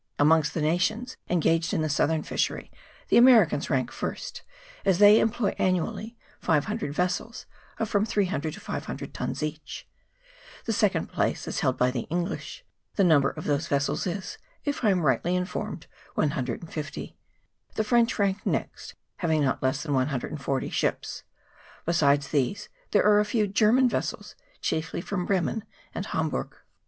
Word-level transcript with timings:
Amongst 0.17 0.55
the 0.55 0.63
nations 0.63 1.15
engaged 1.29 1.75
in 1.75 1.83
the 1.83 1.87
southern 1.87 2.23
fishery 2.23 2.71
the 3.09 3.17
Americans 3.17 3.69
rank 3.69 3.91
first, 3.91 4.41
as 4.83 4.97
they 4.97 5.19
employ 5.19 5.53
annually 5.59 6.17
500 6.39 6.91
vessels, 6.91 7.45
of 7.77 7.87
from 7.87 8.03
300 8.07 8.51
to 8.55 8.59
500 8.59 9.13
tons 9.13 9.43
each; 9.43 9.87
the 10.65 10.73
second 10.73 11.05
place 11.05 11.47
is 11.47 11.59
held 11.59 11.77
by 11.77 11.91
the 11.91 12.07
English, 12.09 12.65
the 12.95 13.03
number 13.03 13.29
of 13.29 13.45
whose 13.45 13.67
vessels 13.67 14.07
is, 14.07 14.39
if 14.65 14.83
I 14.83 14.89
am 14.89 15.01
rightly 15.01 15.35
informed, 15.35 15.85
150; 16.15 17.15
the 17.75 17.83
French 17.83 18.17
rank 18.17 18.43
next, 18.43 18.95
having 19.17 19.43
not 19.43 19.61
less 19.61 19.83
than 19.83 19.93
140 19.93 20.69
ships. 20.71 21.21
Besides 21.85 22.29
these 22.29 22.69
there 22.89 23.05
are 23.05 23.19
a 23.19 23.23
few 23.23 23.45
German 23.45 23.87
vessels, 23.87 24.33
chiefly 24.61 24.99
from 25.01 25.27
Bremen 25.27 25.63
and 25.93 26.07
Hamburgh. 26.07 26.55